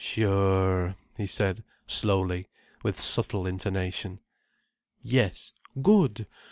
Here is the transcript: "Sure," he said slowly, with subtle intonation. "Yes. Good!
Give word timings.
"Sure," 0.03 0.95
he 1.15 1.27
said 1.27 1.63
slowly, 1.85 2.47
with 2.81 2.99
subtle 2.99 3.45
intonation. 3.45 4.19
"Yes. 5.03 5.53
Good! 5.79 6.25